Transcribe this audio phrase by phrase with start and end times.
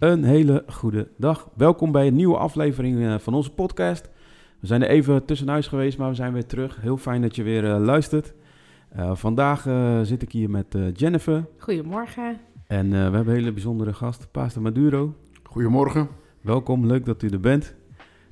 [0.00, 1.48] Een hele goede dag.
[1.56, 4.10] Welkom bij een nieuwe aflevering eh, van onze podcast.
[4.60, 6.80] We zijn er even tussenuit geweest, maar we zijn weer terug.
[6.80, 8.34] Heel fijn dat je weer eh, luistert.
[8.96, 9.62] Uh, vandaag
[10.06, 11.46] zit ik hier met Jennifer.
[11.58, 12.38] Goedemorgen.
[12.66, 15.14] En we hebben een hele bijzondere gast, Pastor Maduro.
[15.42, 16.08] Goedemorgen.
[16.40, 17.74] Welkom, leuk dat u er bent.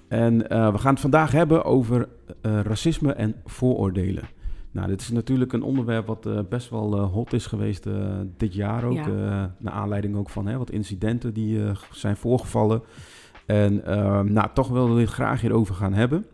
[0.09, 2.09] En we gaan het vandaag hebben over
[2.43, 4.25] racisme en vooroordelen.
[4.71, 8.19] Nou, dit is natuurlijk een onderwerp wat uh, best wel uh, hot is geweest uh,
[8.37, 8.95] dit jaar ook.
[8.95, 9.55] Ja.
[9.59, 11.61] naar aanleiding ook van hè, wat incidenten die
[11.91, 12.83] zijn voorgevallen.
[13.47, 16.27] En ehm, nou, toch willen we het graag hierover gaan hebben.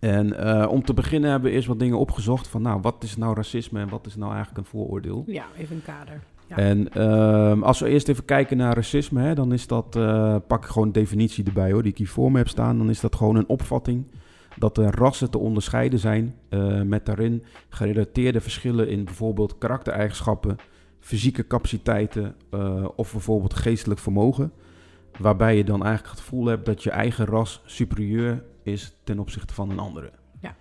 [0.00, 3.34] En om te beginnen hebben we eerst wat dingen opgezocht van, nou, wat is nou
[3.34, 5.24] racisme en wat is nou eigenlijk een vooroordeel?
[5.26, 6.20] Ja, even een kader.
[6.46, 6.56] Ja.
[6.56, 9.90] En uh, als we eerst even kijken naar racisme, hè, dan is dat,
[10.46, 12.78] pak ik gewoon een definitie erbij hoor, die ik hier voor me heb staan.
[12.78, 14.04] Dan is dat gewoon een opvatting
[14.56, 20.56] dat de rassen te onderscheiden zijn uh, met daarin gerelateerde verschillen in bijvoorbeeld karaktereigenschappen,
[21.00, 24.52] fysieke capaciteiten uh, of bijvoorbeeld geestelijk vermogen.
[25.18, 29.54] Waarbij je dan eigenlijk het gevoel hebt dat je eigen ras superieur is ten opzichte
[29.54, 30.10] van een andere.
[30.40, 30.56] Ja.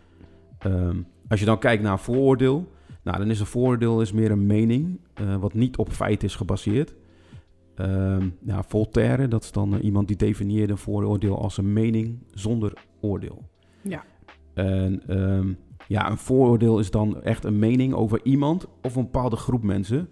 [0.66, 2.72] Um, als je dan kijkt naar vooroordeel,
[3.04, 6.36] nou, dan is een vooroordeel is meer een mening, uh, wat niet op feit is
[6.36, 6.94] gebaseerd.
[7.76, 12.74] Um, ja, Voltaire, dat is dan iemand die definieerde een vooroordeel als een mening zonder
[13.02, 13.50] oordeel.
[13.82, 14.04] Ja.
[14.54, 19.36] En um, ja, een vooroordeel is dan echt een mening over iemand of een bepaalde
[19.36, 20.10] groep mensen.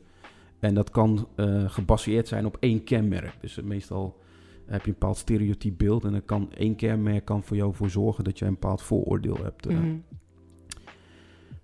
[0.60, 3.36] En dat kan uh, gebaseerd zijn op één kenmerk.
[3.42, 4.18] Dus uh, meestal
[4.66, 7.90] heb je een bepaald stereotyp beeld en dan kan één kenmerk kan voor jou voor
[7.90, 9.70] zorgen dat je een bepaald vooroordeel hebt.
[9.70, 10.04] Mm -hmm.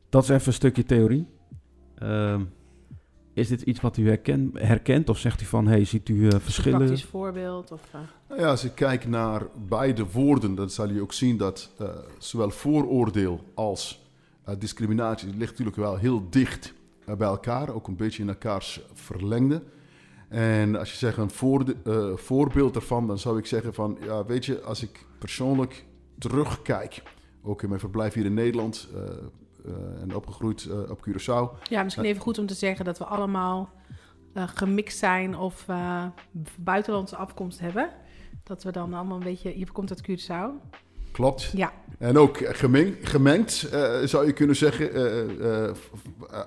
[0.09, 1.27] Dat is even een stukje theorie.
[2.03, 2.49] Um,
[3.35, 6.31] is dit iets wat u herken, herkent of zegt u van, hey, ziet u uh,
[6.39, 6.79] verschillen?
[6.79, 7.71] Een praktisch voorbeeld?
[7.71, 8.01] Of, uh...
[8.29, 11.87] nou ja, als je kijkt naar beide woorden, dan zal je ook zien dat uh,
[12.17, 14.03] zowel vooroordeel als
[14.59, 16.73] discriminatie ligt natuurlijk wel heel dicht
[17.05, 19.61] bij elkaar, ook een beetje in elkaars verlengde.
[20.27, 21.63] En als je zegt een voor,
[22.15, 25.85] voorbeeld daarvan, dan zou ik zeggen van, ja, weet je, als ik persoonlijk
[26.17, 27.01] terugkijk,
[27.41, 29.01] ook in mijn verblijf hier in Nederland, uh,
[30.01, 31.67] en opgegroeid uh, op Curaçao.
[31.69, 33.69] Ja, misschien even goed om te zeggen dat we allemaal
[34.33, 35.65] gemixt zijn of
[36.55, 37.89] buitenlandse afkomst hebben.
[38.43, 39.59] Dat we dan allemaal een beetje...
[39.59, 40.69] Je komt uit Curaçao.
[41.11, 41.51] Klopt.
[41.53, 41.73] Ja.
[41.97, 43.51] En ook gemeng, gemengd,
[44.03, 44.89] zou je kunnen zeggen.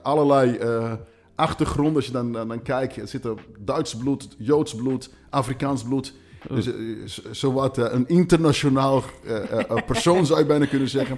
[0.02, 0.58] allerlei
[1.34, 1.94] achtergronden.
[1.94, 6.14] Als je dan, dan, dan kijkt, er zit er Duits bloed, Joods bloed, Afrikaans bloed...
[6.48, 11.16] Dus uh, zowat uh, een internationaal uh, persoon zou je bijna kunnen zeggen.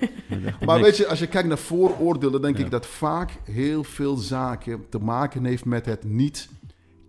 [0.65, 2.65] Maar weet je, als je kijkt naar vooroordelen, denk ja.
[2.65, 6.49] ik dat vaak heel veel zaken te maken heeft met het niet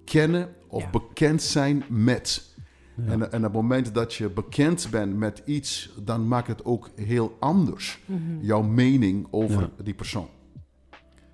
[0.06, 0.90] kennen of ja.
[0.90, 2.50] bekend zijn met.
[2.96, 3.12] Ja.
[3.12, 6.90] En, en op het moment dat je bekend bent met iets, dan maakt het ook
[6.96, 8.00] heel anders.
[8.06, 8.40] Mm -hmm.
[8.42, 10.28] Jouw mening over die persoon.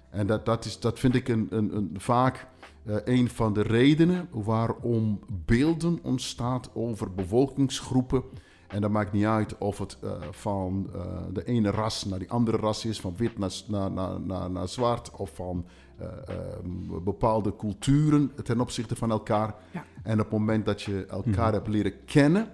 [0.09, 2.47] En dat, dat, is, dat vind ik een, een, een vaak
[2.87, 8.23] uh, een van de redenen waarom beelden ontstaat over bevolkingsgroepen.
[8.67, 11.01] En dat maakt niet uit of het uh, van uh,
[11.33, 14.67] de ene ras naar die andere ras is, van wit naar, naar, naar, naar, naar
[14.67, 15.65] zwart, of van
[16.01, 19.55] um, bepaalde culturen ten opzichte van elkaar.
[19.71, 19.85] Ja.
[20.03, 21.53] En op het moment dat je elkaar hmm.
[21.53, 22.47] hebt leren kennen,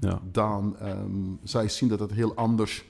[0.00, 0.20] ja.
[0.32, 2.84] dan um, je zien dat het heel anders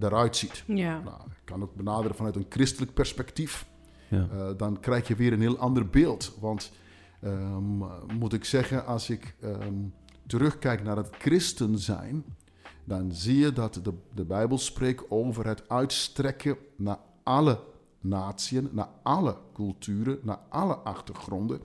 [0.00, 0.64] eruit ziet.
[0.66, 1.00] Ja.
[1.00, 3.66] Nou, ik kan ook benaderen vanuit een christelijk perspectief.
[4.14, 4.28] Ja.
[4.34, 6.36] Uh, dan krijg je weer een heel ander beeld.
[6.40, 6.72] Want
[7.24, 7.84] um,
[8.18, 9.92] moet ik zeggen, als ik um,
[10.26, 12.24] terugkijk naar het christen zijn,
[12.84, 17.60] dan zie je dat de, de Bijbel spreekt over het uitstrekken naar alle
[18.00, 21.60] naties, naar alle culturen, naar alle achtergronden.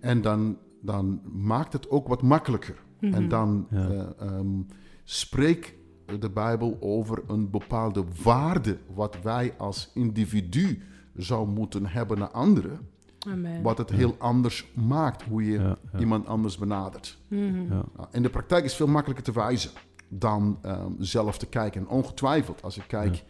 [0.00, 2.82] En dan, dan maakt het ook wat makkelijker.
[3.00, 3.14] Mhm.
[3.14, 3.88] En dan Ja.
[3.88, 4.66] uh, um,
[5.04, 5.72] spreekt
[6.18, 10.82] de Bijbel over een bepaalde waarde wat wij als individu
[11.14, 12.88] zou moeten hebben naar anderen.
[13.28, 13.62] Amen.
[13.62, 15.98] Wat het heel anders maakt hoe je Ja, ja.
[15.98, 17.18] iemand anders benadert.
[17.28, 17.62] Mhm.
[17.62, 17.84] Ja.
[17.96, 19.70] Nou, in de praktijk is het veel makkelijker te wijzen
[20.08, 21.80] dan ehm, zelf te kijken.
[21.80, 23.24] En ongetwijfeld, als ik kijk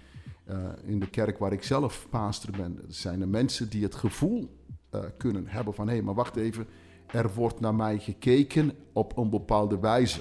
[0.45, 4.59] eh, in de kerk waar ik zelf pastor ben, zijn er mensen die het gevoel
[4.91, 6.67] eh, kunnen hebben van hé, hey, maar wacht even,
[7.07, 10.21] er wordt naar mij gekeken op een bepaalde wijze.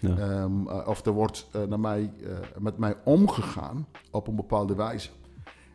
[0.00, 0.16] Ja.
[0.16, 5.10] Ehm, eh, of er wordt naar mij, eh, met mij omgegaan op een bepaalde wijze.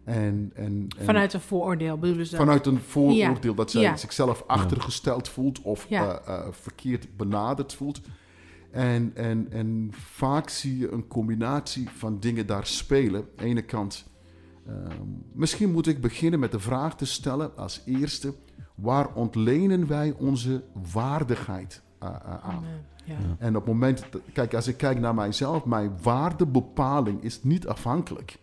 [0.03, 2.39] En, en, en Vanuit een vooroordeel bedoelen ze dat?
[2.45, 3.98] vanuit een vooroordeel dat zij Ja.
[3.98, 8.01] zichzelf achtergesteld voelt of eh, eh, verkeerd benaderd voelt.
[8.71, 13.21] En, en, en vaak zie je een combinatie van dingen daar spelen.
[13.21, 14.06] Aan de ene kant,
[14.68, 14.77] ehm,
[15.33, 18.33] misschien moet ik beginnen met de vraag te stellen als eerste:
[18.75, 20.63] waar ontlenen wij onze
[20.94, 22.09] waardigheid eh,
[22.44, 22.63] aan?
[23.06, 23.15] Ja.
[23.39, 28.38] En op het moment, kijk, als ik kijk naar mijzelf, mijn waardebepaling is niet afhankelijk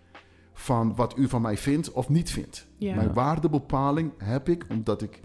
[0.59, 2.67] van wat u van mij vindt of niet vindt.
[2.77, 2.95] Ja.
[2.95, 5.21] Mijn waardebepaling heb ik omdat ik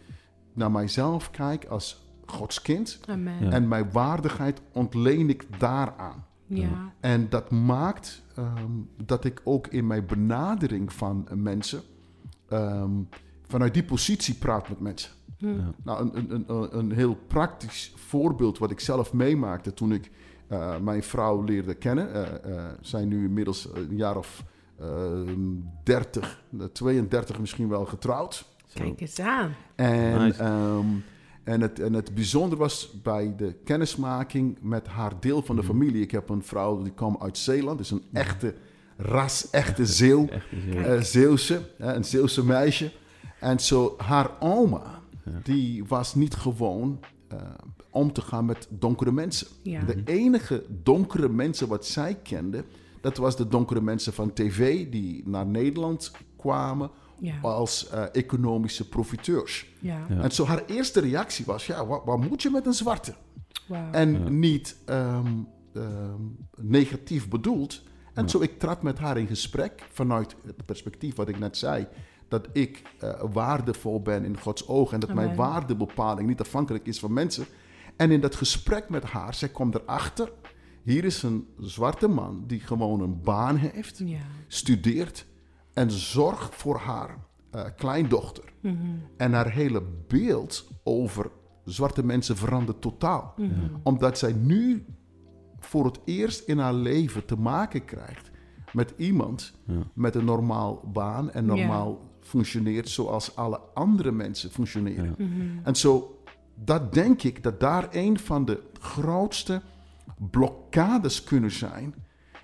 [0.54, 3.00] naar mijzelf kijk als Gods kind.
[3.08, 3.46] Amen.
[3.46, 3.52] Ja.
[3.52, 6.26] En mijn waardigheid ontleen ik daaraan.
[6.48, 6.94] Ja.
[7.00, 8.72] En dat maakt ehm,
[9.06, 11.82] dat ik ook in mijn benadering van mensen
[12.50, 12.92] ehm,
[13.48, 15.12] vanuit die positie praat met mensen.
[15.38, 15.48] Hm.
[15.48, 15.74] Ja.
[15.84, 20.12] Nou, een, een, een, een heel praktisch voorbeeld wat ik zelf meemaakte toen ik
[20.48, 22.14] eh, mijn vrouw leerde kennen.
[22.14, 24.44] eh eh, zijn nu inmiddels een jaar of
[25.84, 28.46] 30, 32 misschien wel getrouwd.
[28.74, 29.56] Kijk eens aan.
[29.76, 30.40] En, Nice.
[30.44, 30.86] ehm,
[31.44, 35.72] en, het, en het bijzonder was bij de kennismaking met haar deel van de Mhm.
[35.72, 36.02] familie.
[36.02, 38.56] Ik heb een vrouw die kwam uit Zeeland, is een echte
[38.98, 40.28] ras, echte Zeeuw,
[40.76, 42.92] eh, Zeeuwse, hè, een Zeeuwse meisje.
[43.40, 45.32] En zo haar oma, Ja.
[45.44, 47.38] die was niet gewoon eh,
[47.90, 49.48] om te gaan met donkere mensen.
[49.64, 49.84] Ja.
[49.84, 52.64] De enige donkere mensen wat zij kende,
[53.04, 57.40] dat was de donkere mensen van tv die naar Nederland kwamen Ja.
[57.42, 59.74] als eh, economische profiteurs.
[59.80, 60.06] Ja.
[60.10, 60.22] Ja.
[60.22, 63.14] En zo haar eerste reactie was, ja, wat, wat moet je met een zwarte?
[63.68, 63.92] Wauw.
[63.92, 64.30] En Ja.
[64.30, 65.28] niet ehm,
[65.74, 66.22] ehm,
[66.58, 67.82] negatief bedoeld.
[68.14, 68.30] En Ja.
[68.30, 71.88] zo ik trad met haar in gesprek vanuit het perspectief wat ik net zei.
[72.28, 77.00] Dat ik eh, waardevol ben in Gods ogen en dat mijn waardebepaling niet afhankelijk is
[77.00, 77.46] van mensen.
[77.96, 80.32] En in dat gesprek met haar, zij kwam erachter.
[80.84, 84.18] Hier is een zwarte man die gewoon een baan heeft, Ja.
[84.48, 85.26] studeert
[85.74, 87.18] en zorgt voor haar
[87.52, 88.44] eh, kleindochter.
[88.60, 88.76] Mhm.
[89.18, 91.32] En haar hele beeld over
[91.66, 93.34] zwarte mensen verandert totaal.
[93.38, 93.50] Mhm.
[93.84, 94.86] Omdat zij nu
[95.60, 98.32] voor het eerst in haar leven te maken krijgt
[98.74, 99.74] met iemand Ja.
[99.94, 105.16] met een normaal baan en normaal functioneert zoals alle andere mensen functioneren.
[105.18, 105.26] Ja.
[105.26, 105.42] Mhm.
[105.64, 106.18] En zo,
[106.56, 109.62] dat denk ik dat daar een van de grootste
[110.32, 111.96] blokkades kunnen zijn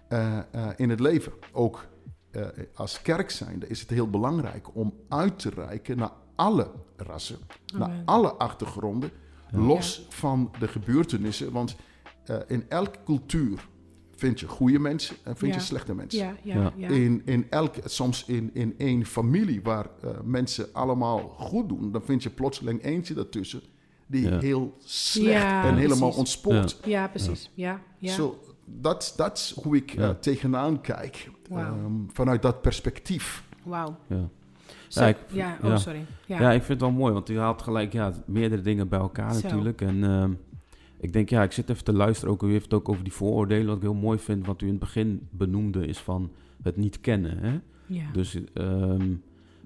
[0.07, 0.43] eh, eh,
[0.75, 1.31] in het leven.
[1.51, 1.87] Ook
[2.31, 7.37] eh, als kerk zijnde is het heel belangrijk om uit te reiken naar alle rassen,
[7.77, 9.11] naar alle achtergronden,
[9.51, 11.51] los van de gebeurtenissen.
[11.51, 11.75] Want
[12.25, 13.67] eh, in elke cultuur
[14.15, 15.59] vind je goede mensen en vind Ja.
[15.59, 16.19] je slechte mensen.
[16.19, 16.35] Ja.
[16.43, 16.55] Ja.
[16.55, 16.73] Ja.
[16.77, 16.87] Ja.
[16.89, 22.01] In, in elke, soms in, in één familie waar eh, mensen allemaal goed doen, dan
[22.03, 23.61] vind je plotseling eentje daartussen
[24.09, 24.39] die Ja.
[24.39, 26.79] heel slecht Ja, en helemaal ontspoort.
[26.85, 27.51] Ja, precies.
[27.53, 27.81] Ja.
[27.97, 28.11] Ja.
[28.13, 30.01] Zo, dat dat is hoe ik Ja.
[30.09, 33.43] eh, tegenaan kijk, ehm, vanuit dat perspectief.
[33.63, 33.95] Wauw.
[34.07, 34.29] Ja.
[34.89, 35.77] Ja, ik- ja, oh, ja.
[35.77, 36.05] sorry.
[36.25, 36.39] Ja.
[36.41, 36.51] Ja.
[36.51, 39.41] ik vind het wel mooi, want u haalt gelijk ja, meerdere dingen bij elkaar Zo.
[39.41, 39.81] natuurlijk.
[39.81, 40.31] En ehm,
[40.99, 42.33] ik denk, ja, ik zit even te luisteren.
[42.33, 43.65] Ook, u heeft het ook over die vooroordelen.
[43.67, 46.31] Wat ik heel mooi vind, wat u in het begin benoemde, is van
[46.63, 47.37] het niet kennen.
[47.37, 47.59] Hè?
[47.85, 48.11] Ja.
[48.13, 49.13] Dus, ehm,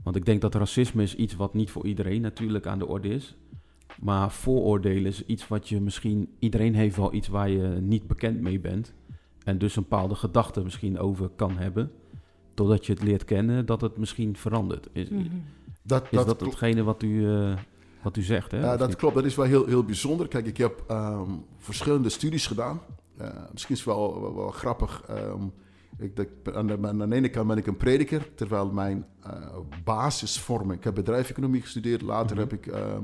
[0.04, 3.08] want ik denk dat racisme is iets wat niet voor iedereen natuurlijk aan de orde
[3.10, 3.36] is.
[4.02, 6.30] Maar vooroordelen is iets wat je misschien...
[6.40, 8.94] Iedereen heeft wel iets waar je niet bekend mee bent.
[9.44, 11.92] En dus een bepaalde gedachte misschien over kan hebben.
[12.54, 14.88] Totdat je het leert kennen, dat het misschien verandert.
[14.92, 15.24] Is, Mhm.
[15.86, 17.54] Dat, is dat, hetgene wat u, eh,
[18.02, 18.52] wat u zegt?
[18.52, 18.60] Hè?
[18.60, 18.98] ja, dat niet?
[18.98, 19.16] klopt.
[19.16, 20.28] Dat is wel heel, heel bijzonder.
[20.28, 22.80] Kijk, ik heb ehm, verschillende studies gedaan.
[23.18, 25.04] Eh, misschien is het wel, wel, wel grappig.
[25.08, 25.44] ehm,
[25.98, 29.58] ik, dat aan, de, aan de ene kant ben ik een prediker, terwijl mijn eh,
[29.84, 30.78] basisvorming...
[30.78, 32.02] Ik heb bedrijfseconomie gestudeerd.
[32.02, 32.46] Later Mhm.
[32.50, 33.04] heb ik ehm,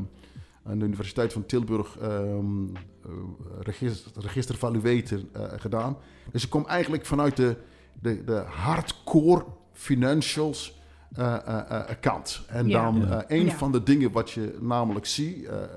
[0.63, 3.11] aan de Universiteit van Tilburg ehm eh,
[3.59, 5.97] register, registervaluator eh, gedaan.
[6.31, 7.55] Dus ik kom eigenlijk vanuit de,
[8.01, 10.77] de, de hardcore financials
[11.15, 12.41] eh, eh, eh, kant.
[12.47, 12.81] En Ja.
[12.83, 13.51] dan eh, een Ja.
[13.57, 15.69] van de dingen wat je namelijk ziet, eh, eh,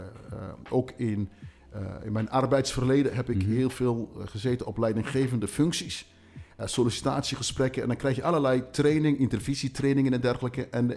[0.71, 1.28] ook in,
[1.71, 3.50] eh, in mijn arbeidsverleden heb ik Mhm.
[3.52, 6.11] heel veel gezeten op leidinggevende functies.
[6.64, 10.66] sollicitatiegesprekken en dan krijg je allerlei training, intervisietrainingen en dergelijke.
[10.66, 10.97] En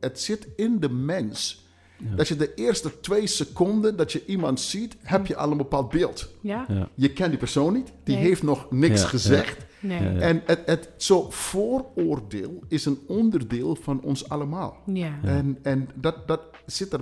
[0.00, 1.65] het zit in de mens.
[1.98, 2.14] Ja.
[2.16, 5.88] Dat je de eerste twee seconden dat je iemand ziet, heb je al een bepaald
[5.88, 6.28] beeld.
[6.40, 6.64] Ja?
[6.68, 6.88] Ja.
[6.94, 8.24] Je kent die persoon niet, die Nee.
[8.24, 9.66] heeft nog niks Ja, gezegd.
[9.80, 10.18] Nee.
[10.18, 14.76] En het, het zo vooroordeel is een onderdeel van ons allemaal.
[14.86, 15.18] Ja.
[15.22, 17.00] En, en dat, dat zit er,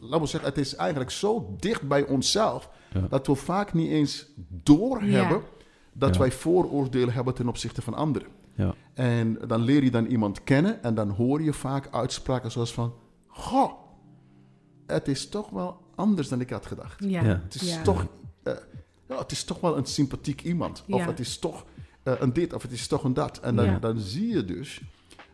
[0.00, 3.06] laten we zeggen, het is eigenlijk zo dicht bij onszelf Ja.
[3.08, 5.40] dat we vaak niet eens doorhebben
[5.92, 6.20] dat Ja.
[6.20, 8.28] wij vooroordelen hebben ten opzichte van anderen.
[8.54, 8.74] Ja.
[8.94, 12.92] En dan leer je dan iemand kennen en dan hoor je vaak uitspraken zoals van,
[13.26, 13.72] goh,
[14.92, 17.04] het is toch wel anders dan ik had gedacht.
[17.04, 17.22] Ja.
[17.22, 17.40] Ja.
[17.44, 17.82] Het is, Ja.
[17.82, 18.06] toch,
[18.42, 18.52] eh,
[19.08, 20.84] ja, het is toch wel een sympathiek iemand.
[20.88, 21.64] Of het is toch
[22.02, 23.38] eh, een dit, of het is toch een dat.
[23.40, 23.78] En dan, Ja.
[23.78, 24.80] dan zie je dus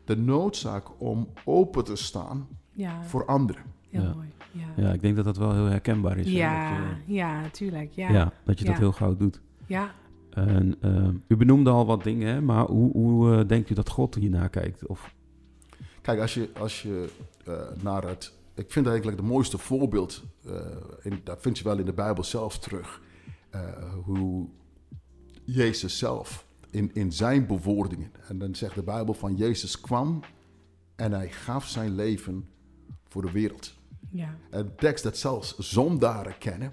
[0.05, 3.03] de noodzaak om open te staan Ja.
[3.05, 3.63] voor anderen.
[3.91, 4.13] Heel Ja.
[4.15, 4.29] mooi.
[4.53, 4.67] Ja.
[4.77, 6.25] ja, ik denk dat dat wel heel herkenbaar is.
[6.27, 7.93] hè, Ja, dat je- ja, tuurlijk.
[7.93, 8.11] Ja.
[8.11, 9.41] ja, dat je dat heel gauw doet.
[9.67, 9.91] Ja.
[10.31, 13.89] En, ehm, u benoemde al wat dingen, hè, maar hoe, hoe eh, denkt u dat
[13.89, 14.87] God hiernaar kijkt?
[14.87, 15.15] Of,
[16.01, 17.09] Kijk, als je, als je
[17.45, 18.33] eh, naar het...
[18.57, 20.23] Ik vind eigenlijk het mooiste voorbeeld...
[20.47, 20.61] eh,
[21.03, 23.01] in, dat vind je wel in de Bijbel zelf terug.
[23.51, 24.49] eh, hoe
[25.45, 28.13] Jezus zelf in, in zijn bewoordingen...
[28.29, 30.21] En dan zegt de Bijbel van Jezus kwam...
[30.97, 32.49] en hij gaf zijn leven
[33.09, 33.75] voor de wereld.
[34.11, 34.37] Ja.
[34.51, 36.73] Een tekst dat zelfs zondaren kennen.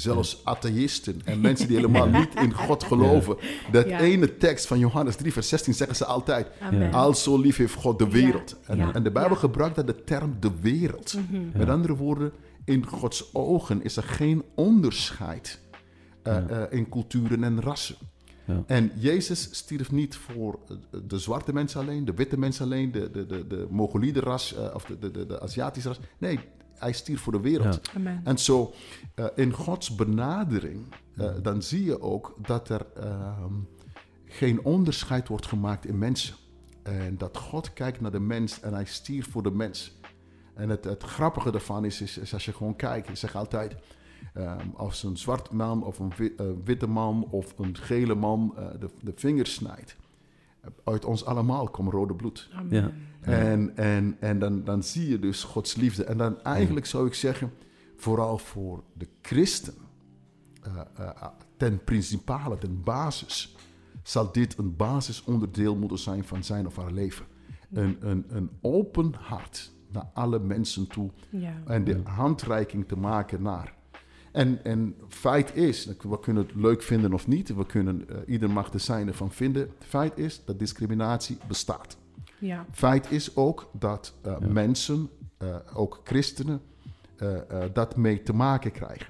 [0.00, 3.36] Zelfs atheïsten en mensen die helemaal niet in God geloven.
[3.72, 6.46] Dat ene tekst van Johannes 3, vers 16 zeggen ze altijd.
[6.60, 6.92] Amen.
[6.92, 8.56] Al zo lief heeft God de wereld.
[8.66, 11.14] En, en de Bijbel gebruikt dat de term de wereld.
[11.30, 11.58] Mhm.
[11.58, 12.32] Met andere woorden,
[12.64, 15.60] in Gods ogen is er geen onderscheid
[16.22, 17.96] eh, eh, in culturen en rassen.
[18.44, 18.62] Ja.
[18.66, 20.76] En Jezus stierf niet voor eh,
[21.06, 24.84] de zwarte mensen alleen, de witte mensen alleen, de, de, de, de Mongoliede ras of
[24.84, 26.00] de, de, de, de Aziatische ras.
[26.18, 26.38] Nee,
[26.78, 27.90] hij stierf voor de wereld.
[28.02, 28.20] Ja.
[28.24, 28.72] En zo,
[29.14, 33.54] eh, in Gods benadering, eh, dan zie je ook dat er ehm,
[34.24, 36.34] geen onderscheid wordt gemaakt in mensen.
[36.82, 39.96] En dat God kijkt naar de mens en hij stierf voor de mens.
[40.54, 43.76] En het, het grappige daarvan is, is, is als je gewoon kijkt, ik zeg altijd,
[44.34, 48.90] ehm, als een zwart man of een eh, witte man of een gele man de,
[49.02, 49.96] de vingers snijdt,
[50.84, 52.48] uit ons allemaal komt rode bloed.
[52.54, 52.74] Amen.
[52.74, 52.90] Ja.
[53.20, 56.04] En, en, en dan, dan zie je dus Gods liefde.
[56.04, 57.52] En dan eigenlijk zou ik zeggen,
[57.96, 59.74] vooral voor de christen,
[60.62, 63.56] eh, eh, ten principale, ten basis,
[64.02, 67.26] zal dit een basisonderdeel moeten zijn van zijn of haar leven.
[67.72, 71.62] Een, een, een open hart naar alle mensen toe Ja.
[71.66, 73.76] en de handreiking te maken naar.
[74.38, 78.50] En, en feit is, we kunnen het leuk vinden of niet, we kunnen, eh, ieder
[78.50, 79.70] mag de zijne van vinden.
[79.78, 81.96] Feit is dat discriminatie bestaat.
[82.38, 82.66] Ja.
[82.72, 84.46] Feit is ook dat eh, Ja.
[84.48, 86.60] mensen, eh, ook christenen,
[87.16, 89.06] eh, eh, dat mee te maken krijgen.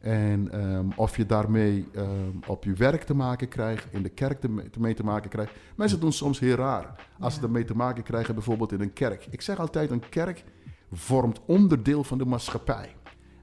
[0.00, 2.08] En ehm, of je daarmee ehm,
[2.46, 5.30] op je werk te maken krijgt, in de kerk te mee, te mee te maken
[5.30, 5.52] krijgt.
[5.76, 7.46] Mensen doen soms heel raar als ze Ja.
[7.46, 9.26] ermee te maken krijgen, bijvoorbeeld in een kerk.
[9.30, 10.44] Ik zeg altijd, een kerk
[10.92, 12.94] vormt onderdeel van de maatschappij.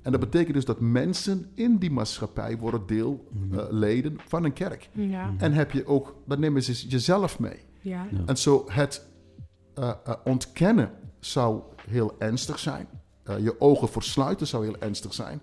[0.01, 4.53] En dat betekent dus dat mensen in die maatschappij worden deel, eh, leden van een
[4.53, 4.89] kerk.
[4.91, 5.33] Ja.
[5.37, 7.59] En heb je ook, dan nemen ze jezelf mee.
[7.81, 8.07] Ja.
[8.11, 8.21] Ja.
[8.25, 9.09] En zo het
[9.73, 12.87] eh, eh, ontkennen zou heel ernstig zijn.
[13.23, 15.41] Eh, je ogen versluiten zou heel ernstig zijn.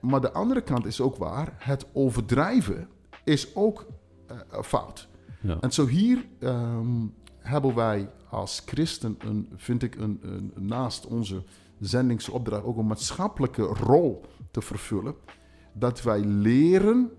[0.00, 1.54] Maar de andere kant is ook waar.
[1.58, 2.88] Het overdrijven
[3.24, 3.86] is ook
[4.62, 5.08] fout.
[5.40, 5.58] Ja.
[5.60, 7.06] En zo hier ehm,
[7.38, 11.42] hebben wij als christen, een, vind ik, een, een, naast onze
[11.80, 15.14] zendingsopdracht ook een maatschappelijke rol te vervullen.
[15.72, 17.10] Dat wij leren,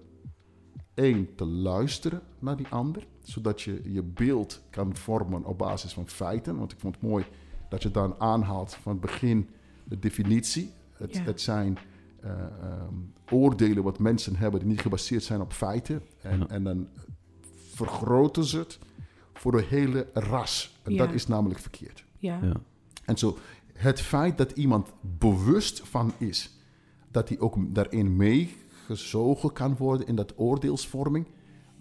[0.93, 6.07] één, te luisteren naar die ander, zodat je je beeld kan vormen op basis van
[6.07, 6.57] feiten.
[6.57, 7.25] Want ik vond het mooi
[7.69, 9.49] dat je dan aanhaalt van het begin
[9.83, 10.71] de definitie.
[10.93, 11.21] Het, Ja.
[11.23, 11.77] het zijn
[12.21, 12.93] eh, ehm,
[13.29, 16.01] oordelen wat mensen hebben die niet gebaseerd zijn op feiten.
[16.21, 16.47] En, Ja.
[16.47, 16.87] en dan
[17.73, 18.79] vergroten ze het
[19.33, 20.77] voor de hele ras.
[20.83, 21.05] En Ja.
[21.05, 22.05] dat is namelijk verkeerd.
[22.17, 22.39] Ja.
[22.41, 22.53] Ja.
[23.05, 23.37] En zo,
[23.77, 26.51] het feit dat iemand bewust van is
[27.12, 31.27] dat hij ook daarin meegezogen kan worden in dat oordeelsvorming,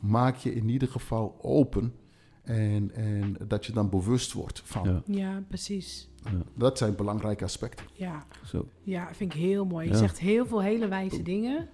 [0.01, 1.95] maak je in ieder geval open
[2.43, 4.85] en, en dat je dan bewust wordt van.
[4.85, 5.03] Ja.
[5.07, 6.09] Ja, precies.
[6.25, 6.31] Ja.
[6.55, 7.87] Dat zijn belangrijke aspecten.
[7.93, 8.27] Ja.
[8.45, 8.69] Zo.
[8.83, 9.87] Ja, vind ik heel mooi.
[9.87, 9.99] Je Ja.
[9.99, 11.69] zegt heel veel hele wijze dingen.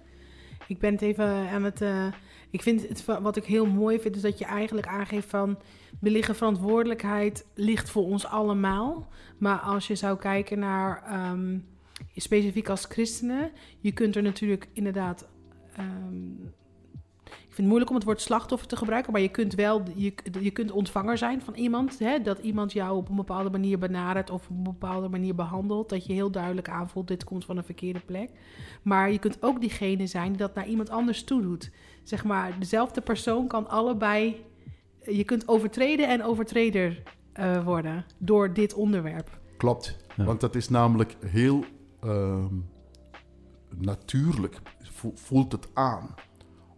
[0.67, 1.81] Ik ben het even aan het.
[1.81, 2.07] eh,
[2.49, 5.57] ik vind het wat ik heel mooi vind, is dat je eigenlijk aangeeft van.
[5.99, 9.07] De liggen verantwoordelijkheid ligt voor ons allemaal.
[9.37, 11.03] Maar als je zou kijken naar.
[11.03, 11.57] ehm,
[12.15, 13.51] specifiek als christenen.
[13.79, 15.27] Je kunt er natuurlijk inderdaad.
[15.75, 16.47] ehm,
[17.37, 20.13] ik vind het moeilijk om het woord slachtoffer te gebruiken, maar je kunt wel, je,
[20.41, 21.99] je kunt ontvanger zijn van iemand.
[21.99, 25.89] Hè, dat iemand jou op een bepaalde manier benadert of op een bepaalde manier behandelt.
[25.89, 28.29] Dat je heel duidelijk aanvoelt, dit komt van een verkeerde plek.
[28.81, 31.71] Maar je kunt ook diegene zijn die dat naar iemand anders toe doet.
[32.03, 34.45] Zeg maar, dezelfde persoon kan allebei...
[35.11, 39.39] Je kunt overtreden en overtreder eh, worden door dit onderwerp.
[39.57, 39.97] Klopt.
[40.15, 40.23] Ja.
[40.23, 41.63] Want dat is namelijk heel
[42.01, 42.55] ehm,
[43.77, 46.15] natuurlijk, vo- voelt het aan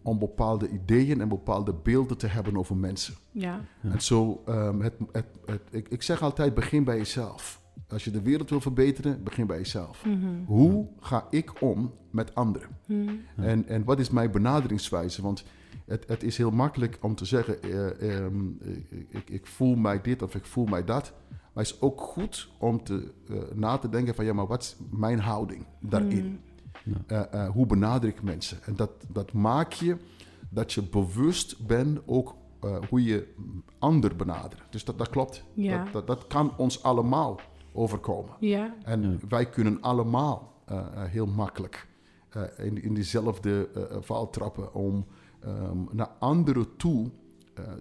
[0.06, 3.14] om bepaalde ideeën en bepaalde beelden te hebben over mensen.
[3.30, 3.90] Ja, Ja.
[3.90, 7.64] En zo, ehm, het, het, het, ik, ik zeg altijd, begin bij jezelf.
[7.88, 10.04] Als je de wereld wil verbeteren, begin bij jezelf.
[10.04, 10.44] Mhm.
[10.44, 12.68] Hoe ga ik om met anderen?
[12.86, 13.10] Mhm.
[13.36, 15.22] En, en wat is mijn benaderingswijze?
[15.22, 15.44] Want
[15.86, 20.00] het, het is heel makkelijk om te zeggen, eh, ehm, ik, ik, ik voel mij
[20.00, 21.12] dit of ik voel mij dat.
[21.30, 24.62] Maar het is ook goed om te, eh, na te denken van, ja, maar wat
[24.62, 26.40] is mijn houding daarin?
[27.06, 28.58] Eh, eh, hoe benader ik mensen?
[28.64, 29.96] En dat, dat maak je
[30.48, 33.34] dat je bewust bent ook eh, hoe je
[33.78, 34.62] ander benadert.
[34.70, 35.44] Dus dat, dat klopt.
[35.54, 35.84] Ja.
[35.84, 37.40] Dat, dat, dat kan ons allemaal
[37.72, 38.32] overkomen.
[38.40, 40.54] Ja, En wij kunnen allemaal
[40.96, 41.86] heel makkelijk
[42.56, 45.06] in, in diezelfde eh, val trappen om
[45.40, 47.10] ehm, naar anderen toe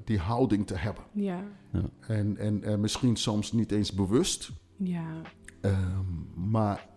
[0.03, 1.03] die houding te hebben.
[1.11, 1.43] ja,
[1.99, 5.21] En, en misschien soms niet eens bewust, ja,
[5.65, 6.87] Ehm, maar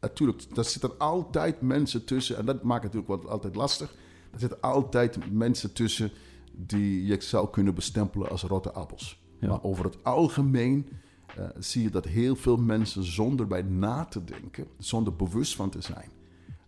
[0.00, 3.94] natuurlijk, er zitten altijd mensen tussen, en dat maakt het natuurlijk wel altijd lastig.
[4.32, 6.10] Er zitten altijd mensen tussen
[6.52, 9.22] die je zou kunnen bestempelen als rotte appels.
[9.38, 9.48] Ja.
[9.48, 10.88] Maar over het algemeen
[11.36, 15.70] eh, zie je dat heel veel mensen zonder bij na te denken, zonder bewust van
[15.70, 16.08] te zijn,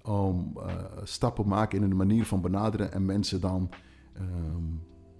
[0.03, 3.71] om eh, stappen maken in een manier van benaderen en mensen dan
[4.13, 4.65] ehm,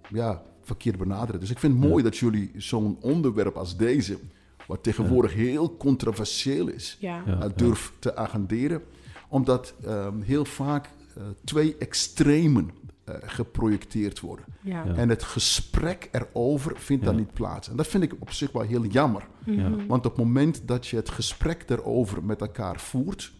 [0.09, 1.41] ja, verkeerd benaderen.
[1.41, 4.19] Dus ik vind het mooi dat jullie zo'n onderwerp als deze,
[4.67, 7.23] wat tegenwoordig heel controversieel is, Ja.
[7.27, 7.45] Ja.
[7.45, 8.83] uh, durft te agenderen.
[9.29, 12.71] Omdat ehm, heel vaak eh, twee extremen
[13.05, 14.45] eh, geprojecteerd worden.
[14.61, 14.85] Ja.
[14.85, 14.95] Ja.
[14.95, 17.69] En het gesprek erover vindt dan niet plaats.
[17.69, 19.27] En dat vind ik op zich wel heel jammer.
[19.45, 19.69] Ja.
[19.69, 19.87] Mhm.
[19.87, 23.33] Want op het moment dat je het gesprek erover met elkaar voert,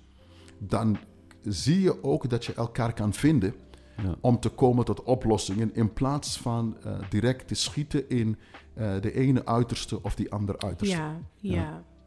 [0.59, 0.99] dan
[1.43, 3.55] zie je ook dat je elkaar kan vinden
[4.03, 4.15] Ja.
[4.21, 8.37] om te komen tot oplossingen in plaats van eh, direct te schieten in
[8.75, 10.97] eh, de ene uiterste of die andere uiterste.
[10.97, 11.53] Ja, ja,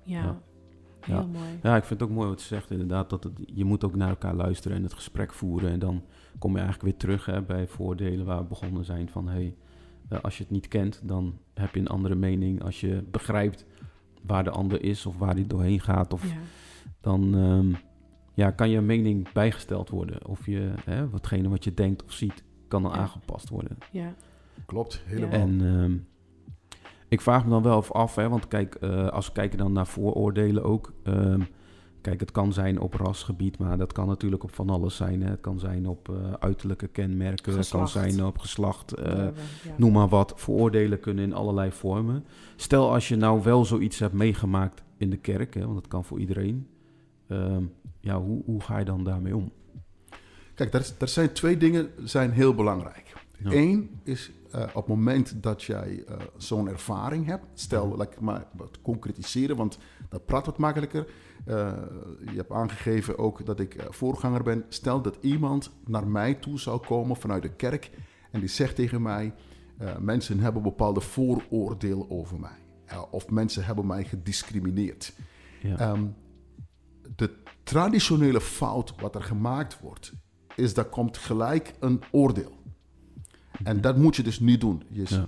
[0.04, 0.22] ja.
[0.24, 0.42] Ja.
[1.00, 1.26] Heel Ja.
[1.26, 1.60] mooi.
[1.64, 3.10] Ja, ik vind het ook mooi wat je zegt inderdaad.
[3.10, 5.72] Dat het, je moet ook naar elkaar luisteren en het gesprek voeren.
[5.72, 6.04] En dan
[6.40, 9.10] kom je eigenlijk weer terug hè, bij voordelen waar we begonnen zijn.
[9.10, 9.56] Van hey,
[10.10, 12.64] eh, als je het niet kent, dan heb je een andere mening.
[12.64, 13.66] Als je begrijpt
[14.22, 16.14] waar de ander is of waar hij doorheen gaat.
[16.14, 16.36] Of Ja.
[17.02, 17.74] dan ehm,
[18.38, 20.28] ja, kan je mening bijgesteld worden.
[20.28, 22.98] Of je, hè, watgene wat je denkt of ziet, kan dan Ja.
[22.98, 23.78] aangepast worden.
[23.92, 24.14] Ja.
[24.66, 25.32] Klopt, helemaal.
[25.40, 25.96] En ehm,
[27.08, 29.72] ik vraag me dan wel even af, hè, want kijk, eh, als we kijken dan
[29.72, 30.94] naar vooroordelen ook.
[31.04, 31.42] ehm,
[32.02, 35.22] kijk, het kan zijn op rasgebied, maar dat kan natuurlijk op van alles zijn.
[35.22, 35.30] Hè.
[35.30, 39.32] Het kan zijn op eh, uiterlijke kenmerken, het kan zijn op geslacht, eh, Ja.
[39.78, 40.34] noem maar wat.
[40.36, 42.26] Vooroordelen kunnen in allerlei vormen.
[42.56, 46.04] Stel als je nou wel zoiets hebt meegemaakt in de kerk, hè, want dat kan
[46.04, 46.68] voor iedereen.
[47.28, 47.64] Ehm,
[48.00, 49.52] ja, hoe, hoe ga je dan daarmee om?
[50.54, 53.14] Kijk, er, er zijn twee dingen zijn heel belangrijk.
[53.38, 53.52] Ja.
[53.52, 58.20] Eén is eh, op het moment dat jij eh, zo'n ervaring hebt, stel, laat ik
[58.20, 59.78] maar wat concretiseren, want
[60.10, 61.08] dat praat wat makkelijker.
[61.46, 61.74] Eh,
[62.32, 64.66] je hebt aangegeven ook dat ik voorganger ben.
[64.70, 67.92] Stel dat iemand naar mij toe zou komen vanuit de kerk
[68.32, 69.34] en die zegt tegen mij:
[70.00, 72.58] mensen hebben bepaalde vooroordelen over mij.
[73.12, 75.14] Of mensen hebben mij gediscrimineerd.
[75.62, 76.06] Ja, Ehm,
[77.16, 77.34] de
[77.64, 80.14] traditionele fout wat er gemaakt wordt,
[80.56, 82.56] is dat komt gelijk een oordeel.
[83.64, 84.84] En dat moet je dus niet doen.
[84.90, 85.28] Ja.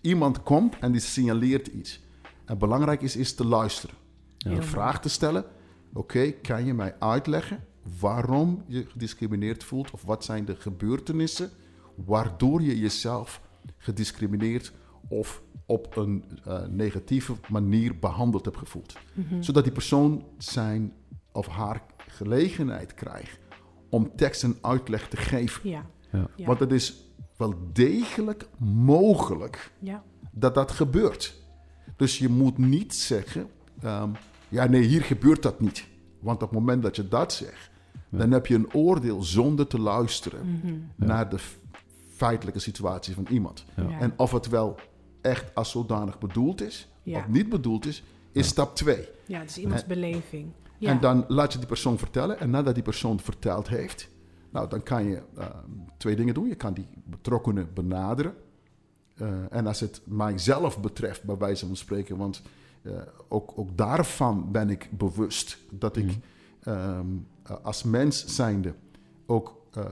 [0.00, 2.00] Iemand komt en die signaleert iets.
[2.44, 3.96] En belangrijk is, is te luisteren.
[4.38, 5.44] Heel Een vraag te stellen.
[5.92, 7.64] Oké, kan je mij uitleggen
[8.00, 9.90] waarom je gediscrimineerd voelt?
[9.90, 11.50] Of wat zijn de gebeurtenissen
[11.94, 13.40] waardoor je jezelf
[13.76, 14.72] gediscrimineerd
[15.08, 18.96] of op een eh, negatieve manier behandeld hebt gevoeld?
[19.12, 19.42] Mhm.
[19.42, 20.92] Zodat die persoon zijn
[21.32, 23.38] of haar gelegenheid krijgt
[23.90, 25.68] om tekst en uitleg te geven.
[25.70, 25.86] Ja.
[26.36, 26.46] Ja.
[26.46, 27.04] Want het is
[27.36, 28.48] wel degelijk
[28.96, 30.02] mogelijk Ja.
[30.30, 31.40] dat dat gebeurt.
[31.96, 33.48] Dus je moet niet zeggen,
[33.82, 34.10] ehm,
[34.48, 35.86] ja nee, hier gebeurt dat niet.
[36.20, 37.70] Want op het moment dat je dat zegt,
[38.08, 40.74] dan heb je een oordeel zonder te luisteren Mhm.
[40.96, 41.38] naar de
[42.16, 43.64] feitelijke situatie van iemand.
[43.76, 43.82] Ja.
[43.88, 43.98] Ja.
[44.00, 44.76] En of het wel
[45.20, 47.18] echt als zodanig bedoeld is, Ja.
[47.18, 49.08] of niet bedoeld is, is stap twee.
[49.26, 50.50] Ja, het is iemands beleving.
[50.82, 50.90] Ja.
[50.90, 52.40] En dan laat je die persoon vertellen.
[52.40, 54.08] En nadat die persoon verteld heeft,
[54.50, 55.46] nou, dan kan je eh,
[55.96, 56.48] twee dingen doen.
[56.48, 58.34] Je kan die betrokkenen benaderen.
[59.16, 62.42] Eh, en als het mijzelf betreft, bij wijze van spreken, want
[62.82, 62.92] eh,
[63.28, 66.18] ook, ook daarvan ben ik bewust dat ik
[66.62, 67.06] ehm,
[67.42, 68.74] eh, als mens zijnde
[69.26, 69.84] ook eh,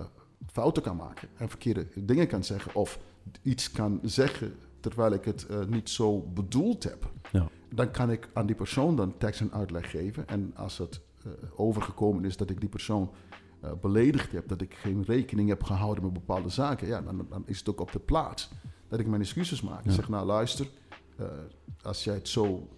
[0.47, 2.99] fouten kan maken en verkeerde dingen kan zeggen of
[3.43, 7.49] iets kan zeggen terwijl ik het eh, niet zo bedoeld heb Ja.
[7.75, 10.29] dan kan ik aan die persoon dan tekst en uitleg geven.
[10.29, 13.11] En als het eh, overgekomen is dat ik die persoon
[13.61, 17.43] eh, beledigd heb, dat ik geen rekening heb gehouden met bepaalde zaken, ja, dan, dan
[17.47, 18.51] is het ook op de plaats
[18.89, 19.85] dat ik mijn excuses maak.
[19.85, 20.69] Ik zeg, nou luister,
[21.83, 22.69] als jij het zo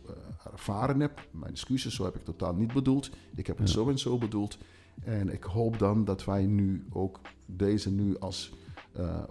[0.53, 3.11] ervaren hebt, mijn excuses, zo heb ik totaal niet bedoeld.
[3.35, 3.75] Ik heb het Ja.
[3.75, 4.59] zo en zo bedoeld.
[5.05, 8.53] En ik hoop dan dat wij nu ook deze nu als
[8.93, 9.23] eh,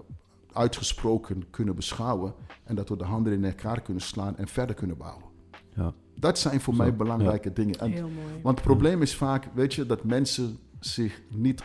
[0.54, 2.34] uitgesproken kunnen beschouwen.
[2.64, 5.26] En dat we de handen in elkaar kunnen slaan en verder kunnen bouwen.
[5.76, 5.94] Ja.
[6.16, 7.80] Dat zijn voor Zo, mij belangrijke dingen.
[7.80, 8.42] En, Heel mooi.
[8.42, 11.64] want het probleem is vaak, weet je, dat mensen zich niet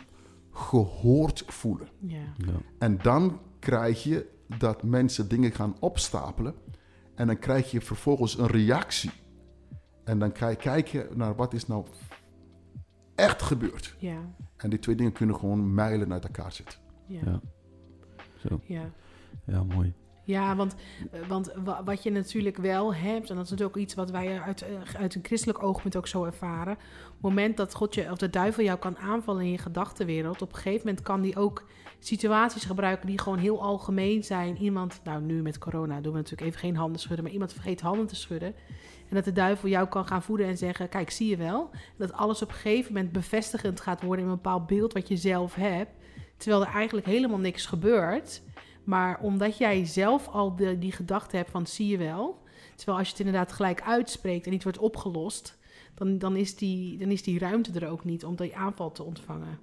[0.52, 1.88] gehoord voelen.
[2.00, 2.18] Ja.
[2.36, 2.52] Ja.
[2.78, 4.26] En dan krijg je
[4.58, 6.54] dat mensen dingen gaan opstapelen.
[7.14, 9.10] En dan krijg je vervolgens een reactie.
[10.04, 11.84] En dan ga je kijken naar wat is nou
[13.14, 13.96] echt gebeurd.
[13.98, 14.18] Ja.
[14.56, 16.78] En die twee dingen kunnen gewoon mijlen uit elkaar zitten.
[17.06, 17.20] Ja.
[17.24, 17.40] Ja.
[18.48, 18.60] Zo.
[18.66, 18.90] Ja.
[19.46, 19.92] Ja, mooi.
[20.24, 20.74] Ja, want,
[21.28, 24.40] want wa- wat je natuurlijk wel hebt, en dat is natuurlijk ook iets wat wij
[24.40, 24.68] uit, eh,
[25.00, 26.72] uit een christelijk oogpunt ook zo ervaren.
[26.72, 30.42] Op het moment dat God je, of de duivel jou kan aanvallen in je gedachtenwereld,
[30.42, 31.64] op een gegeven moment kan die ook
[31.98, 34.56] situaties gebruiken die gewoon heel algemeen zijn.
[34.56, 37.80] Iemand, nou nu met corona doen we natuurlijk even geen handen schudden, maar iemand vergeet
[37.80, 38.54] handen te schudden.
[39.08, 41.70] En dat de duivel jou kan gaan voeden en zeggen: Kijk, zie je wel?
[41.96, 45.16] Dat alles op een gegeven moment bevestigend gaat worden in een bepaald beeld wat je
[45.16, 45.90] zelf hebt.
[46.36, 48.42] Terwijl er eigenlijk helemaal niks gebeurt.
[48.84, 52.44] Maar omdat jij zelf al de, die gedachte hebt van zie je wel,
[52.76, 55.58] Terwijl als je het inderdaad gelijk uitspreekt en niet wordt opgelost,
[55.94, 59.02] dan, dan, is, die, dan is die ruimte er ook niet om die aanval te
[59.02, 59.58] ontvangen.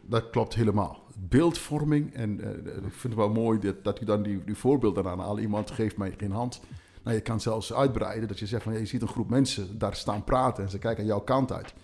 [0.00, 1.02] Dat klopt helemaal.
[1.18, 5.06] Beeldvorming, en eh, ik vind het wel mooi dat, dat u dan die, die voorbeelden
[5.06, 6.60] aan al Iemand geeft mij geen hand.
[7.02, 9.78] Nou, je kan zelfs uitbreiden dat je zegt van ja, je ziet een groep mensen
[9.78, 11.74] daar staan praten en ze kijken aan jouw kant uit.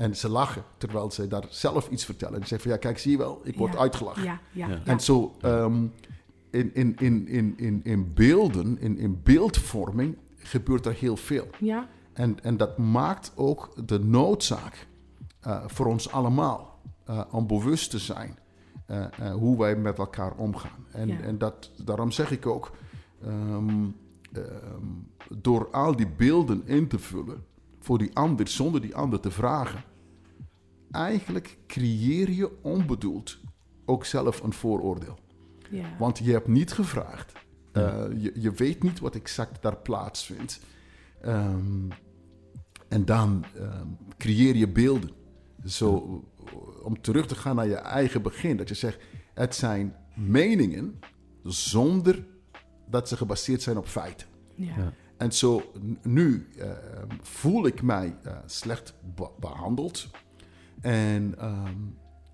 [0.00, 2.34] En ze lachen terwijl ze daar zelf iets vertellen.
[2.34, 3.78] En ze zeggen van ja, kijk, zie je wel, ik word Ja.
[3.78, 4.22] uitgelachen.
[4.22, 4.80] Ja, ja.
[4.84, 5.86] En zo ehm,
[6.50, 11.46] in, in, in, in, in, in beelden, in, in beeldvorming gebeurt er heel veel.
[11.58, 14.86] ja, En, en dat maakt ook de noodzaak
[15.40, 18.38] eh, voor ons allemaal eh, om bewust te zijn
[18.86, 20.86] eh, eh, hoe wij met elkaar omgaan.
[20.92, 21.20] En, Ja.
[21.20, 22.70] en dat, daarom zeg ik ook,
[23.24, 23.86] ehm,
[24.32, 24.84] ehm,
[25.28, 27.44] door al die beelden in te vullen
[27.82, 29.82] voor die ander, zonder die ander te vragen,
[30.90, 33.38] eigenlijk creëer je onbedoeld
[33.86, 35.18] ook zelf een vooroordeel.
[35.70, 35.96] ja.
[35.98, 37.32] Want je hebt niet gevraagd.
[37.72, 37.92] Ja.
[37.92, 40.60] Eh, je, je weet niet wat exact daar plaatsvindt.
[41.20, 41.88] Ehm,
[42.88, 43.86] en dan ehm,
[44.18, 45.10] creëer je beelden.
[45.66, 45.94] Zo,
[46.82, 48.56] om terug te gaan naar je eigen begin.
[48.56, 48.98] Dat je zegt,
[49.34, 50.98] het zijn meningen
[51.42, 52.26] zonder
[52.88, 54.26] dat ze gebaseerd zijn op feiten.
[54.54, 54.74] ja.
[54.76, 54.92] Ja.
[55.16, 55.72] En zo
[56.02, 60.10] nu ehm, voel ik mij eh, slecht be- behandeld.
[60.80, 61.76] En, ehm,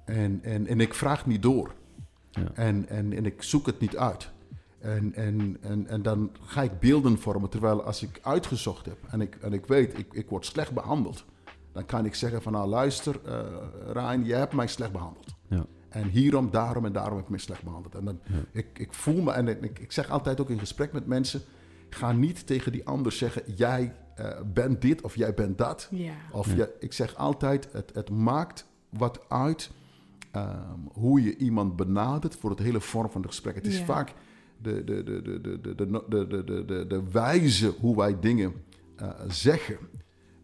[0.05, 1.75] en, en, en ik vraag niet door.
[2.31, 2.51] Ja.
[2.55, 4.31] En, en, en ik zoek het niet uit.
[4.79, 7.51] En, en, en, en dan ga ik beelden vormen.
[7.51, 11.25] Terwijl als ik uitgezocht heb en ik, en ik weet, ik, ik word slecht behandeld.
[11.73, 13.41] Dan kan ik zeggen van nou luister, eh
[13.93, 15.35] Rijn, je hebt mij slecht behandeld.
[15.49, 15.67] Ja.
[15.89, 17.95] En hierom, daarom en daarom heb ik me slecht behandeld.
[17.95, 18.35] En dan, Ja.
[18.53, 21.41] ik, ik voel me, en ik, ik zeg altijd ook in gesprek met mensen...
[21.91, 25.89] ga niet tegen die ander zeggen, jij eh, bent dit of jij bent dat.
[25.91, 26.13] Ja.
[26.33, 26.55] Of Ja.
[26.57, 29.71] je, ik zeg altijd, het, het maakt wat uit
[30.31, 33.55] ehm, hoe je iemand benadert voor het hele vorm van het gesprek.
[33.55, 33.85] Het is Ja.
[33.85, 34.15] vaak
[34.63, 35.75] de, de, de, de, de, de,
[36.09, 38.53] de, de, de, de, wijze hoe wij dingen
[38.97, 39.79] eh, zeggen,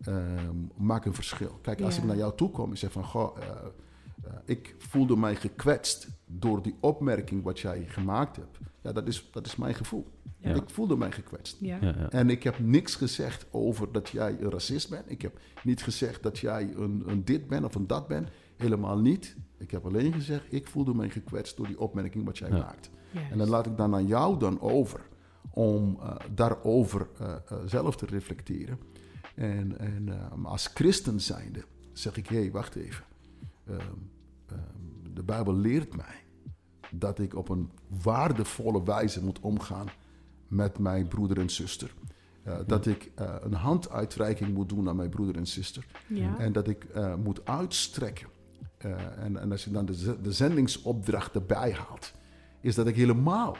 [0.02, 1.58] ehm, maakt een verschil.
[1.62, 3.46] Kijk, als ik naar jou toe kom en zeg van, goh, eh,
[4.44, 8.58] ik voelde mij gekwetst door die opmerking wat jij gemaakt hebt.
[8.82, 10.06] Ja, dat is, dat is mijn gevoel.
[10.38, 10.54] Ja.
[10.54, 11.56] Ik voelde mij gekwetst.
[11.60, 11.78] Ja.
[11.80, 12.10] Ja, ja.
[12.10, 15.10] En ik heb niks gezegd over dat jij een racist bent.
[15.10, 18.28] Ik heb niet gezegd dat jij een, een dit bent of een dat bent.
[18.56, 19.36] Helemaal niet.
[19.58, 22.56] Ik heb alleen gezegd, ik voelde mij gekwetst door die opmerking wat jij Ja.
[22.56, 22.90] maakt.
[23.10, 23.30] Juist.
[23.30, 25.00] En dan laat ik dan aan jou dan over
[25.50, 28.78] om eh, daarover eh, eh, zelf te reflecteren.
[29.34, 33.04] En, en eh, als christen zijnde zeg ik, hé, hey, wacht even.
[33.72, 33.82] Ehm,
[34.46, 36.14] ehm, de Bijbel leert mij
[36.90, 37.70] dat ik op een
[38.02, 39.86] waardevolle wijze moet omgaan
[40.48, 41.94] met mijn broeder en zuster.
[42.42, 45.86] Eh, Dat ik eh, een handuitreiking moet doen aan mijn broeder en zuster.
[46.08, 46.38] Ja.
[46.38, 48.28] En dat ik eh, moet uitstrekken.
[49.18, 52.12] En, en als je dan de, de zendingsopdracht erbij haalt,
[52.60, 53.56] is dat ik helemaal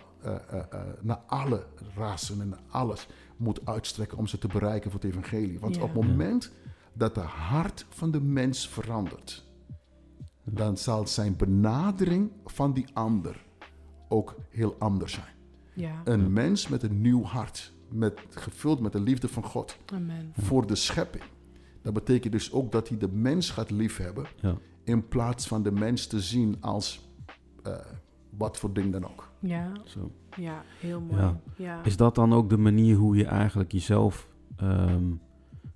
[1.01, 5.61] naar alle rassen en naar alles moet uitstrekken om ze te bereiken voor het evangelie.
[5.61, 5.83] Want Ja.
[5.83, 6.53] op het moment
[6.93, 9.45] dat het hart van de mens verandert,
[10.45, 13.45] dan zal zijn benadering van die ander
[14.09, 15.35] ook heel anders zijn.
[15.75, 16.01] ja.
[16.05, 20.33] Een mens met een nieuw hart, met, gevuld met de liefde van God Amen.
[20.37, 21.25] voor de schepping.
[21.83, 24.57] Dat betekent dus ook dat hij de mens gaat liefhebben Ja.
[24.85, 27.09] in plaats van de mens te zien als
[27.63, 27.75] eh,
[28.31, 29.31] wat voor ding dan ook.
[29.39, 29.73] Ja.
[29.85, 30.11] Zo.
[30.37, 31.21] Ja, heel mooi.
[31.21, 31.41] Ja.
[31.57, 31.85] Ja.
[31.85, 35.05] Is dat dan ook de manier hoe je eigenlijk jezelf ehm,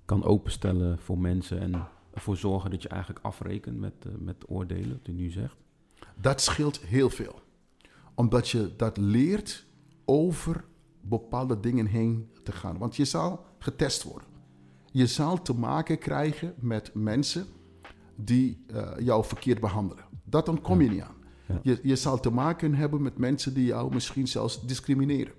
[0.05, 4.89] kan openstellen voor mensen en ervoor zorgen dat je eigenlijk afrekent met, eh, met oordelen,
[4.89, 5.55] wat u nu zegt?
[6.15, 7.39] Dat scheelt heel veel.
[8.13, 9.65] Omdat je dat leert
[10.05, 10.65] over
[11.01, 12.77] bepaalde dingen heen te gaan.
[12.77, 14.27] Want je zal getest worden.
[14.91, 17.45] Je zal te maken krijgen met mensen
[18.15, 20.05] die eh, jou verkeerd behandelen.
[20.23, 21.15] Dat ontkom je niet aan.
[21.47, 21.59] Ja.
[21.63, 25.33] Je, je zal te maken hebben met mensen die jou misschien zelfs discrimineren.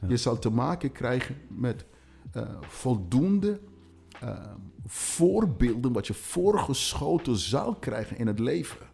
[0.00, 0.08] Ja.
[0.08, 1.84] Je zal te maken krijgen met
[2.32, 3.60] eh, voldoende
[4.22, 4.54] eh,
[4.86, 8.90] voorbeelden wat je voorgeschoten zal krijgen in het leven.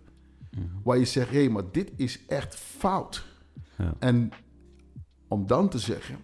[0.82, 3.26] Waar je zegt, hé, maar dit is echt fout.
[3.76, 3.94] Ja.
[3.98, 4.30] En
[5.28, 6.16] om dan te zeggen,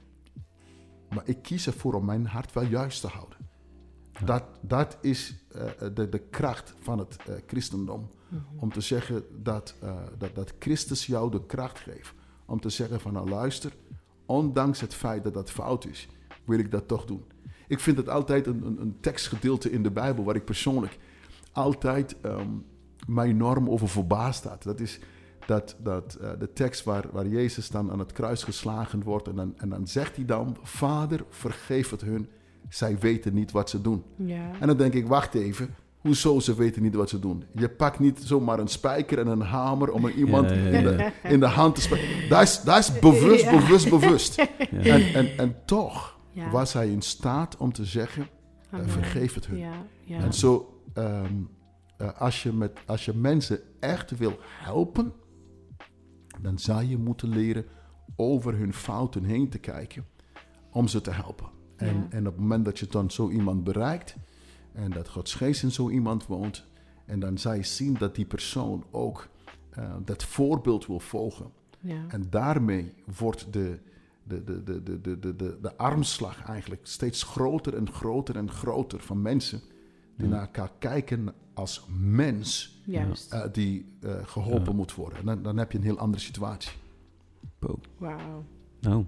[1.10, 3.38] maar ik kies ervoor om mijn hart wel juist te houden.
[4.24, 5.64] Dat, dat is eh,
[5.94, 8.08] de, de kracht van het eh, christendom.
[8.56, 12.14] Om te zeggen dat, eh, dat, dat Christus jou de kracht geeft.
[12.44, 13.72] Om te zeggen van nou luister,
[14.26, 16.08] ondanks het feit dat dat fout is,
[16.44, 17.24] wil ik dat toch doen.
[17.74, 20.98] Ik vind het altijd een, een, een tekstgedeelte in de Bijbel waar ik persoonlijk
[21.52, 22.48] altijd ehm,
[23.06, 24.62] mij enorm over verbaasd staat.
[24.62, 24.98] Dat is
[25.46, 29.28] dat, dat, eh, de tekst waar, waar Jezus dan aan het kruis geslagen wordt.
[29.28, 32.28] En dan, en dan zegt hij dan, Vader, vergeef het hun.
[32.68, 34.02] Zij weten niet wat ze doen.
[34.16, 34.50] Ja.
[34.60, 35.74] En dan denk ik, wacht even.
[35.98, 37.44] Hoezo ze weten niet wat ze doen?
[37.52, 40.78] Je pakt niet zomaar een spijker en een hamer om er iemand Ja, ja, ja.
[40.78, 42.28] In, de, in de hand te spijkeren.
[42.28, 44.36] Dat is, dat is bewust, bewust, bewust.
[44.70, 44.80] Ja.
[44.80, 46.50] En, en, en toch Ja.
[46.50, 48.28] was hij in staat om te zeggen,
[48.70, 49.58] eh, vergeef het hun.
[49.58, 50.18] Ja, ja.
[50.18, 51.34] En zo, ehm,
[51.96, 55.12] eh, als, je met, als je mensen echt wil helpen,
[56.40, 57.64] dan zou je moeten leren
[58.16, 60.06] over hun fouten heen te kijken
[60.70, 61.46] om ze te helpen.
[61.76, 64.16] En, en op het moment dat je dan zo iemand bereikt
[64.72, 66.66] en dat Gods geest in zo iemand woont,
[67.06, 69.28] en dan zou je zien dat die persoon ook
[69.70, 71.50] eh, dat voorbeeld wil volgen.
[71.80, 72.04] ja.
[72.08, 73.78] En daarmee wordt de,
[74.24, 78.50] de, de, de, de, de, de, de, de armslag eigenlijk steeds groter en groter en
[78.50, 79.60] groter van mensen
[80.16, 83.32] die naar elkaar kijken als mens Juist.
[83.32, 84.72] eh, die eh, geholpen Ja.
[84.76, 85.18] moet worden.
[85.18, 86.72] En dan, dan heb je een heel andere situatie.
[87.98, 88.44] Wauw.
[88.80, 89.04] Nou,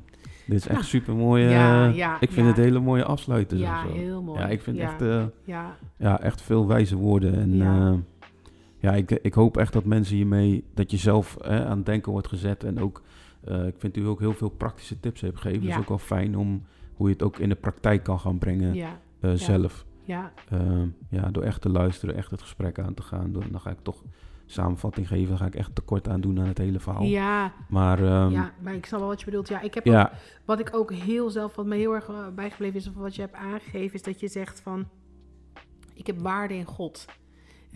[0.46, 0.87] dit is echt Ja.
[0.87, 1.44] super mooi.
[1.44, 2.52] Ja, ja, ik vind ja.
[2.52, 3.59] het hele mooie afsluiten.
[3.59, 3.92] Ja, zo.
[3.92, 4.40] heel mooi.
[4.40, 4.83] Ja, ik vind Ja.
[4.92, 7.35] echt, eh, Ja, ja, echt veel wijze woorden.
[7.35, 7.55] En
[8.79, 8.92] Ja.
[8.94, 12.29] ik, ik hoop echt dat mensen hiermee, dat je zelf hè, aan het denken wordt
[12.29, 12.64] gezet.
[12.64, 13.02] En ook,
[13.46, 15.62] ik vind u ook heel veel praktische tips heeft gegeven.
[15.62, 15.68] Ja.
[15.74, 16.62] is ook wel fijn om
[16.94, 19.85] hoe je het ook in de praktijk kan gaan brengen ja, eh, zelf.
[20.04, 23.32] ja, Eh, ja, door echt te luisteren, echt het gesprek aan te gaan.
[23.32, 24.02] Door, dan ga ik toch
[24.46, 25.28] samenvatting geven.
[25.28, 27.02] Dan ga ik echt tekort aan doen aan het hele verhaal.
[27.02, 29.48] ja, Maar ehm, ja, maar ik snap wel wat je bedoelt.
[29.48, 30.11] Ja, ik heb ook-
[30.44, 33.20] wat ik ook heel zelf, wat me heel erg eh, bijgebleven is, of wat je
[33.20, 34.88] hebt aangegeven, is dat je zegt van,
[35.94, 37.04] ik heb waarde in God.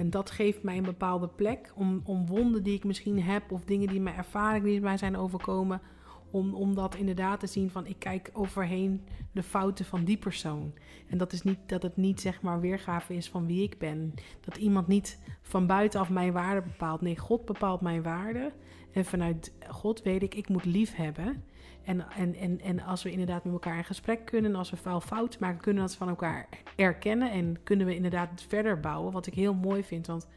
[0.01, 3.65] En dat geeft mij een bepaalde plek om, om wonden die ik misschien heb, of
[3.65, 5.81] dingen die mijn ervaringen die mij zijn overkomen,
[6.31, 10.73] om, om dat inderdaad te zien van, ik kijk overheen de fouten van die persoon.
[11.09, 14.15] En dat is niet dat het niet zeg maar weergave is van wie ik ben.
[14.41, 17.01] Dat iemand niet van buitenaf mijn waarde bepaalt.
[17.01, 18.53] Nee, God bepaalt mijn waarde.
[18.93, 21.45] En vanuit God weet ik, ik moet lief hebben.
[21.83, 25.05] En, en, en, en als we inderdaad met elkaar in gesprek kunnen, als we fout
[25.05, 27.31] fouten maken, kunnen we dat van elkaar erkennen.
[27.31, 30.07] En kunnen we inderdaad verder bouwen, wat ik heel mooi vind.
[30.07, 30.29] Want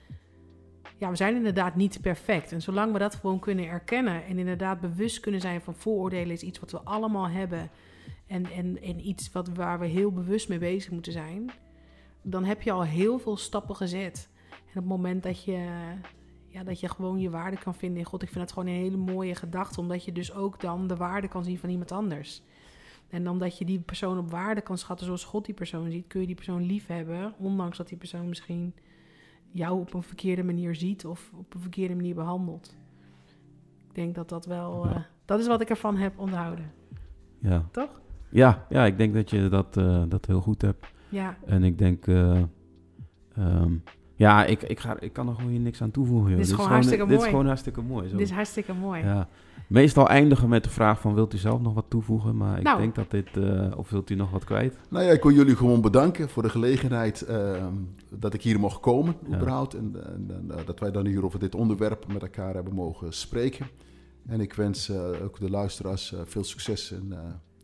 [1.04, 2.52] ja, we zijn inderdaad niet perfect.
[2.52, 6.42] En zolang we dat gewoon kunnen erkennen en inderdaad bewust kunnen zijn van vooroordelen is
[6.42, 7.70] iets wat we allemaal hebben.
[8.28, 11.52] En, en, en iets wat, waar we heel bewust mee bezig moeten zijn.
[12.22, 14.30] Dan heb je al heel veel stappen gezet.
[14.50, 15.68] En op het moment dat je,
[16.48, 18.22] ja, dat je gewoon je waarde kan vinden in God.
[18.22, 19.80] Ik vind dat gewoon een hele mooie gedachte.
[19.80, 22.42] Omdat je dus ook dan de waarde kan zien van iemand anders.
[23.10, 26.22] En omdat je die persoon op waarde kan schatten zoals God die persoon ziet, kun
[26.22, 27.34] je die persoon lief hebben.
[27.38, 28.74] Ondanks dat die persoon misschien
[29.54, 32.76] jou op een verkeerde manier ziet of op een verkeerde manier behandelt.
[33.90, 34.86] Ik denk dat dat wel.
[34.86, 36.72] Eh, dat is wat ik ervan heb onthouden.
[37.40, 37.68] ja.
[37.72, 38.02] Toch?
[38.30, 40.86] Ja, ja, ik denk dat je dat, eh, dat heel goed hebt.
[41.10, 41.38] Ja.
[41.46, 42.42] En ik denk, eh,
[43.36, 43.74] ehm,
[44.16, 46.30] ja, ik, ik, ga, ik kan er gewoon hier niks aan toevoegen.
[46.30, 46.38] joh.
[46.38, 47.30] Dit is gewoon hartstikke Dit is mooi.
[47.30, 48.10] gewoon hartstikke mooi.
[48.10, 48.18] Zo.
[48.18, 49.04] Dit is hartstikke mooi.
[49.04, 49.28] ja.
[49.68, 52.38] Meestal eindigen met de vraag van, wilt u zelf nog wat toevoegen?
[52.38, 52.80] Maar ik Nou.
[52.80, 54.78] denk dat dit, eh, of wilt u nog wat kwijt?
[54.90, 57.74] Nou ja, ik wil jullie gewoon bedanken voor de gelegenheid ehm,
[58.10, 59.36] dat ik hier mocht komen, Ja.
[59.36, 59.74] überhaupt.
[59.74, 63.14] En, en, en, eh, dat wij dan hier over dit onderwerp met elkaar hebben mogen
[63.14, 63.68] spreken.
[64.28, 67.18] En ik wens eh, ook de luisteraars eh, veel succes en, eh,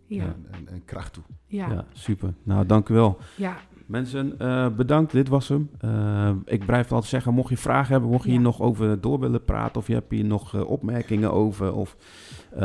[0.06, 0.24] Ja.
[0.24, 1.24] en, en, en kracht toe.
[1.46, 1.68] Ja.
[1.68, 1.86] Ja, Ja.
[1.94, 2.34] super.
[2.44, 3.18] Nou, dank u wel.
[3.38, 3.58] Ja.
[3.90, 5.12] Mensen, eh, bedankt.
[5.12, 5.70] Dit was hem.
[5.80, 8.36] Eh, ik blijf altijd zeggen, mocht je vragen hebben, mocht je Ja.
[8.36, 9.82] hier nog over door willen praten...
[9.82, 11.74] of je hebt hier nog eh, opmerkingen over...
[11.74, 11.96] of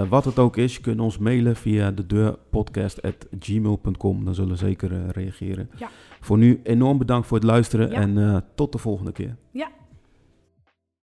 [0.08, 4.24] wat het ook is, je kunt ons mailen via de deurpodcast.gmail.com.
[4.24, 5.70] Dan zullen we zeker reageren.
[5.76, 5.88] Ja.
[6.20, 8.00] Voor nu enorm bedankt voor het luisteren Ja.
[8.00, 9.36] en tot de volgende keer.
[9.50, 9.68] Ja.